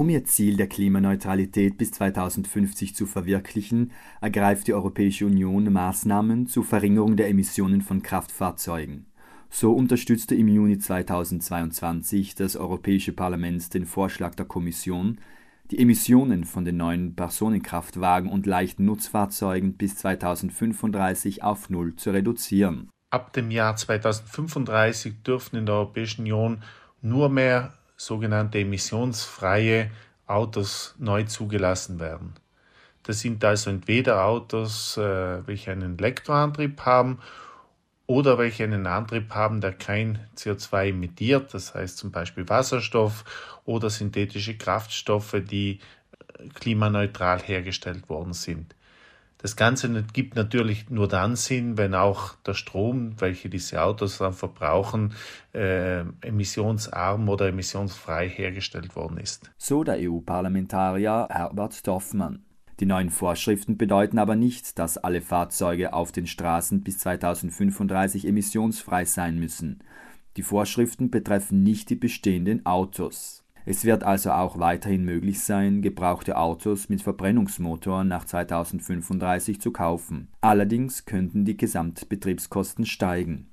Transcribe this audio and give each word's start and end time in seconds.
Um 0.00 0.08
ihr 0.08 0.24
Ziel 0.24 0.56
der 0.56 0.66
Klimaneutralität 0.66 1.76
bis 1.76 1.90
2050 1.90 2.96
zu 2.96 3.04
verwirklichen, 3.04 3.92
ergreift 4.22 4.66
die 4.66 4.72
Europäische 4.72 5.26
Union 5.26 5.70
Maßnahmen 5.70 6.46
zur 6.46 6.64
Verringerung 6.64 7.18
der 7.18 7.28
Emissionen 7.28 7.82
von 7.82 8.02
Kraftfahrzeugen. 8.02 9.04
So 9.50 9.74
unterstützte 9.74 10.34
im 10.34 10.48
Juni 10.48 10.78
2022 10.78 12.34
das 12.34 12.56
Europäische 12.56 13.12
Parlament 13.12 13.74
den 13.74 13.84
Vorschlag 13.84 14.34
der 14.36 14.46
Kommission, 14.46 15.18
die 15.70 15.78
Emissionen 15.78 16.44
von 16.44 16.64
den 16.64 16.78
neuen 16.78 17.14
Personenkraftwagen 17.14 18.30
und 18.30 18.46
leichten 18.46 18.86
Nutzfahrzeugen 18.86 19.74
bis 19.74 19.96
2035 19.96 21.42
auf 21.42 21.68
Null 21.68 21.94
zu 21.96 22.10
reduzieren. 22.10 22.88
Ab 23.10 23.34
dem 23.34 23.50
Jahr 23.50 23.76
2035 23.76 25.22
dürfen 25.24 25.56
in 25.56 25.66
der 25.66 25.74
Europäischen 25.74 26.22
Union 26.22 26.62
nur 27.02 27.28
mehr 27.28 27.74
sogenannte 28.00 28.60
emissionsfreie 28.60 29.90
Autos 30.26 30.94
neu 30.98 31.24
zugelassen 31.24 32.00
werden. 32.00 32.32
Das 33.02 33.20
sind 33.20 33.44
also 33.44 33.68
entweder 33.68 34.24
Autos, 34.24 34.96
äh, 34.96 35.46
welche 35.46 35.72
einen 35.72 35.98
Elektroantrieb 35.98 36.80
haben 36.80 37.18
oder 38.06 38.38
welche 38.38 38.64
einen 38.64 38.86
Antrieb 38.86 39.34
haben, 39.34 39.60
der 39.60 39.72
kein 39.72 40.18
CO2 40.34 40.88
emittiert, 40.88 41.52
das 41.52 41.74
heißt 41.74 41.98
zum 41.98 42.10
Beispiel 42.10 42.48
Wasserstoff 42.48 43.24
oder 43.66 43.90
synthetische 43.90 44.56
Kraftstoffe, 44.56 45.36
die 45.42 45.80
äh, 46.38 46.48
klimaneutral 46.54 47.40
hergestellt 47.42 48.08
worden 48.08 48.32
sind. 48.32 48.74
Das 49.42 49.56
Ganze 49.56 50.04
gibt 50.12 50.36
natürlich 50.36 50.90
nur 50.90 51.08
dann 51.08 51.34
Sinn, 51.34 51.78
wenn 51.78 51.94
auch 51.94 52.34
der 52.46 52.54
Strom, 52.54 53.18
welche 53.20 53.48
diese 53.48 53.82
Autos 53.82 54.18
dann 54.18 54.34
verbrauchen, 54.34 55.14
äh, 55.54 56.00
emissionsarm 56.20 57.28
oder 57.28 57.48
emissionsfrei 57.48 58.28
hergestellt 58.28 58.94
worden 58.96 59.16
ist. 59.16 59.50
So 59.56 59.82
der 59.82 59.96
EU-Parlamentarier 59.98 61.28
Herbert 61.30 61.86
Dorfmann. 61.86 62.44
Die 62.80 62.86
neuen 62.86 63.10
Vorschriften 63.10 63.76
bedeuten 63.76 64.18
aber 64.18 64.36
nicht, 64.36 64.78
dass 64.78 64.98
alle 64.98 65.20
Fahrzeuge 65.20 65.92
auf 65.92 66.12
den 66.12 66.26
Straßen 66.26 66.82
bis 66.82 66.98
2035 66.98 68.26
emissionsfrei 68.26 69.04
sein 69.04 69.38
müssen. 69.38 69.82
Die 70.36 70.42
Vorschriften 70.42 71.10
betreffen 71.10 71.62
nicht 71.62 71.90
die 71.90 71.96
bestehenden 71.96 72.64
Autos. 72.64 73.44
Es 73.66 73.84
wird 73.84 74.02
also 74.04 74.32
auch 74.32 74.58
weiterhin 74.58 75.04
möglich 75.04 75.40
sein, 75.42 75.82
gebrauchte 75.82 76.36
Autos 76.36 76.88
mit 76.88 77.02
Verbrennungsmotor 77.02 78.04
nach 78.04 78.24
2035 78.24 79.60
zu 79.60 79.70
kaufen. 79.70 80.28
Allerdings 80.40 81.04
könnten 81.04 81.44
die 81.44 81.56
Gesamtbetriebskosten 81.56 82.86
steigen. 82.86 83.50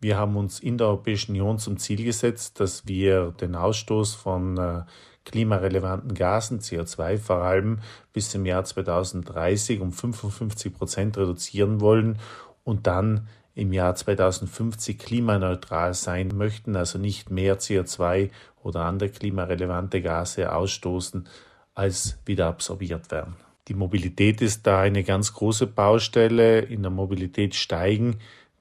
Wir 0.00 0.18
haben 0.18 0.36
uns 0.36 0.60
in 0.60 0.76
der 0.76 0.88
Europäischen 0.88 1.32
Union 1.32 1.58
zum 1.58 1.78
Ziel 1.78 2.04
gesetzt, 2.04 2.60
dass 2.60 2.86
wir 2.86 3.30
den 3.32 3.54
Ausstoß 3.54 4.14
von 4.14 4.58
äh, 4.58 4.82
klimarelevanten 5.24 6.14
Gasen, 6.14 6.60
CO2 6.60 7.18
vor 7.18 7.36
allem, 7.36 7.78
bis 8.12 8.30
zum 8.30 8.44
Jahr 8.44 8.64
2030 8.64 9.80
um 9.80 9.92
55 9.92 10.74
Prozent 10.74 11.16
reduzieren 11.16 11.80
wollen 11.80 12.18
und 12.64 12.86
dann 12.86 13.28
im 13.54 13.72
Jahr 13.72 13.94
2050 13.94 14.98
klimaneutral 14.98 15.94
sein 15.94 16.32
möchten, 16.34 16.76
also 16.76 16.98
nicht 16.98 17.30
mehr 17.30 17.58
CO2 17.58 18.30
oder 18.62 18.80
andere 18.80 19.10
klimarelevante 19.10 20.02
Gase 20.02 20.52
ausstoßen, 20.52 21.28
als 21.74 22.18
wieder 22.24 22.46
absorbiert 22.46 23.10
werden. 23.10 23.36
Die 23.68 23.74
Mobilität 23.74 24.42
ist 24.42 24.66
da 24.66 24.80
eine 24.80 25.04
ganz 25.04 25.32
große 25.32 25.66
Baustelle. 25.66 26.60
In 26.60 26.82
der 26.82 26.90
Mobilität 26.90 27.54
steigen 27.54 28.18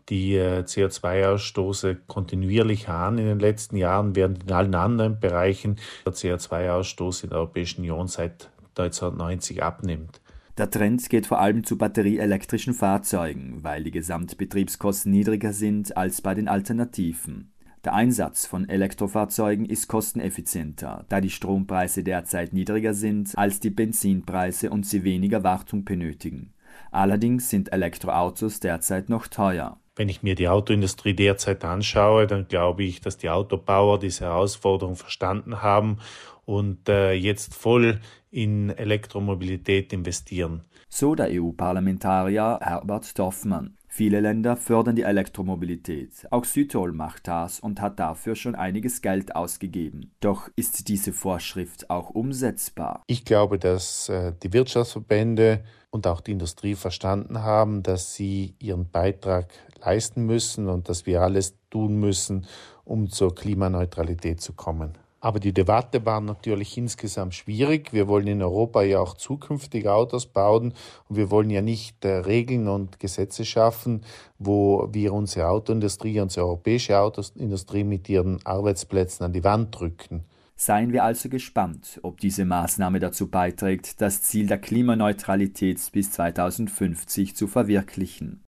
die 0.09 0.35
äh, 0.35 0.59
CO2-Ausstoße 0.59 1.97
kontinuierlich 2.07 2.89
an 2.89 3.17
in 3.17 3.25
den 3.25 3.39
letzten 3.39 3.77
Jahren, 3.77 4.15
während 4.15 4.43
in 4.43 4.51
allen 4.51 4.75
anderen 4.75 5.19
Bereichen 5.19 5.77
der 6.05 6.13
CO2-Ausstoß 6.13 7.23
in 7.23 7.29
der 7.29 7.39
Europäischen 7.39 7.81
Union 7.81 8.07
seit 8.07 8.49
1990 8.77 9.63
abnimmt. 9.63 10.21
Der 10.57 10.69
Trend 10.69 11.09
geht 11.09 11.25
vor 11.25 11.39
allem 11.39 11.63
zu 11.63 11.79
batterieelektrischen 11.79 12.75
Fahrzeugen, 12.75 13.63
weil 13.63 13.83
die 13.83 13.91
Gesamtbetriebskosten 13.91 15.11
niedriger 15.11 15.51
sind 15.51 15.97
als 15.97 16.21
bei 16.21 16.35
den 16.35 16.47
Alternativen. 16.47 17.51
Der 17.83 17.95
Einsatz 17.95 18.45
von 18.45 18.69
Elektrofahrzeugen 18.69 19.65
ist 19.65 19.87
kosteneffizienter, 19.87 21.05
da 21.09 21.21
die 21.21 21.31
Strompreise 21.31 22.03
derzeit 22.03 22.53
niedriger 22.53 22.93
sind 22.93 23.35
als 23.35 23.59
die 23.61 23.71
Benzinpreise 23.71 24.69
und 24.69 24.85
sie 24.85 25.03
weniger 25.03 25.43
Wartung 25.43 25.85
benötigen. 25.85 26.53
Allerdings 26.91 27.49
sind 27.49 27.73
Elektroautos 27.73 28.59
derzeit 28.59 29.09
noch 29.09 29.25
teuer. 29.25 29.79
Wenn 29.95 30.09
ich 30.09 30.23
mir 30.23 30.33
die 30.33 30.47
Autoindustrie 30.47 31.13
derzeit 31.13 31.63
anschaue, 31.63 32.25
dann 32.25 32.47
glaube 32.47 32.83
ich, 32.83 33.01
dass 33.01 33.17
die 33.17 33.29
Autobauer 33.29 33.99
diese 33.99 34.25
Herausforderung 34.25 34.95
verstanden 34.95 35.61
haben 35.61 35.99
und 36.45 36.89
äh, 36.89 37.13
jetzt 37.13 37.53
voll 37.53 37.99
in 38.31 38.71
Elektromobilität 38.71 39.93
investieren. 39.93 40.61
So 40.89 41.13
der 41.13 41.29
EU-Parlamentarier 41.31 42.59
Herbert 42.61 43.17
Dorfmann. 43.17 43.77
Viele 43.95 44.21
Länder 44.21 44.57
fördern 44.57 44.95
die 44.95 45.03
Elektromobilität. 45.03 46.25
Auch 46.31 46.45
Südtirol 46.45 46.93
macht 46.93 47.27
das 47.27 47.59
und 47.59 47.79
hat 47.79 47.99
dafür 47.99 48.35
schon 48.35 48.55
einiges 48.55 49.03
Geld 49.03 49.35
ausgegeben. 49.35 50.09
Doch 50.19 50.49
ist 50.55 50.87
diese 50.87 51.13
Vorschrift 51.13 51.91
auch 51.91 52.09
umsetzbar? 52.09 53.03
Ich 53.05 53.23
glaube, 53.23 53.59
dass 53.59 54.09
äh, 54.09 54.33
die 54.41 54.51
Wirtschaftsverbände 54.51 55.63
und 55.91 56.07
auch 56.07 56.21
die 56.21 56.31
Industrie 56.31 56.73
verstanden 56.73 57.43
haben, 57.43 57.83
dass 57.83 58.15
sie 58.15 58.55
ihren 58.57 58.89
Beitrag 58.89 59.53
leisten 59.85 60.25
müssen 60.25 60.69
und 60.69 60.89
dass 60.89 61.05
wir 61.05 61.21
alles 61.21 61.55
tun 61.69 61.99
müssen, 61.99 62.47
um 62.85 63.11
zur 63.11 63.35
Klimaneutralität 63.35 64.41
zu 64.41 64.53
kommen. 64.53 64.97
Aber 65.23 65.39
die 65.39 65.53
Debatte 65.53 66.05
war 66.05 66.19
natürlich 66.19 66.77
insgesamt 66.77 67.33
schwierig. 67.33 67.93
Wir 67.93 68.09
wollen 68.09 68.27
in 68.27 68.41
Europa 68.41 68.81
ja 68.81 68.99
auch 68.99 69.13
zukünftig 69.13 69.87
Autos 69.87 70.25
bauen 70.25 70.73
und 71.07 71.15
wir 71.15 71.31
wollen 71.31 71.49
ja 71.49 71.61
nicht 71.61 72.03
äh, 72.03 72.15
Regeln 72.17 72.67
und 72.67 72.99
Gesetze 72.99 73.45
schaffen, 73.45 74.01
wo 74.37 74.89
wir 74.91 75.13
unsere 75.13 75.47
Autoindustrie, 75.47 76.19
unsere 76.19 76.47
europäische 76.47 76.99
Autoindustrie 76.99 77.85
mit 77.85 78.09
ihren 78.09 78.45
Arbeitsplätzen 78.45 79.25
an 79.25 79.31
die 79.31 79.45
Wand 79.45 79.79
drücken. 79.79 80.25
Seien 80.57 80.91
wir 80.91 81.05
also 81.05 81.29
gespannt, 81.29 82.01
ob 82.03 82.19
diese 82.19 82.43
Maßnahme 82.43 82.99
dazu 82.99 83.29
beiträgt, 83.29 84.01
das 84.01 84.23
Ziel 84.23 84.47
der 84.47 84.57
Klimaneutralität 84.57 85.79
bis 85.93 86.11
2050 86.11 87.33
zu 87.33 87.47
verwirklichen. 87.47 88.41